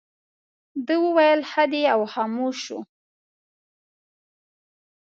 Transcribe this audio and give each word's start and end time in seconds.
ده 0.85 0.95
وویل 1.05 1.39
ښه 1.51 1.63
دی 1.71 1.83
او 1.93 2.01
خاموش 2.13 2.57
شو. 2.65 2.79